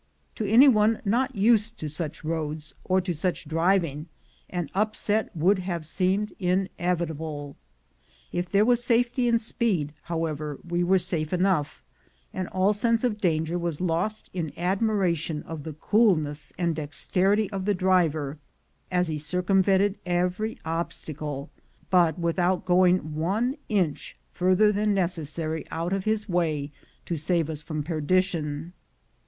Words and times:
To 0.33 0.45
any 0.47 0.67
one 0.67 0.99
not 1.05 1.35
used 1.35 1.77
to 1.77 1.87
such 1.87 2.23
roads 2.23 2.73
or 2.83 3.01
to 3.01 3.13
such 3.13 3.47
driving, 3.47 4.07
an 4.49 4.71
upset 4.73 5.29
would 5.37 5.59
have 5.59 5.85
seemed 5.85 6.33
inevitable. 6.39 7.55
If 8.31 8.49
there 8.49 8.65
was 8.65 8.83
safety 8.83 9.27
in 9.27 9.37
speed, 9.37 9.93
however, 10.05 10.57
we 10.67 10.83
were 10.83 10.97
safe 10.97 11.31
enough, 11.31 11.83
and 12.33 12.47
all 12.47 12.73
sense 12.73 13.03
of 13.03 13.21
danger 13.21 13.59
was 13.59 13.79
lost 13.79 14.31
in 14.33 14.49
admira 14.57 15.15
tion 15.15 15.43
of 15.43 15.61
the 15.61 15.73
coolness 15.73 16.51
and 16.57 16.75
dexterity 16.75 17.47
of 17.51 17.65
the 17.65 17.75
driver 17.75 18.39
as 18.89 19.07
he 19.07 19.19
circumvented 19.19 19.99
every 20.03 20.57
obstacle, 20.65 21.51
but 21.91 22.17
without 22.17 22.65
going 22.65 23.13
one 23.13 23.55
inch 23.69 24.17
farther 24.33 24.71
than 24.71 24.95
necessary 24.95 25.63
out 25.69 25.93
of 25.93 26.05
his 26.05 26.27
way 26.27 26.71
to 27.05 27.15
save 27.15 27.51
us 27.51 27.61
from 27.61 27.83
perdition. 27.83 28.73